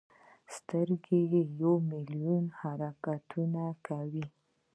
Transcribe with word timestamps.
سترګې 0.55 1.19
یو 1.61 1.73
ملیون 1.91 2.43
حرکتونه 2.59 3.63
کوي. 3.85 4.25